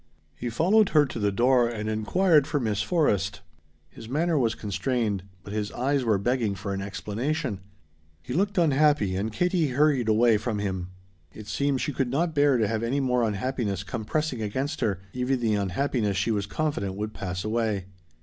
[0.35, 3.41] He followed her to the door and inquired for Miss Forrest.
[3.87, 7.59] His manner was constrained, but his eyes were begging for an explanation.
[8.19, 10.89] He looked unhappy, and Katie hurried away from him.
[11.31, 14.99] It seemed she could not bear to have any more unhappiness come pressing against her,
[15.13, 17.85] even the unhappiness she was confident would pass away.